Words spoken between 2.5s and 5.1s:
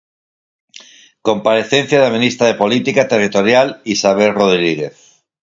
Política Territorial, Isabel Rodríguez.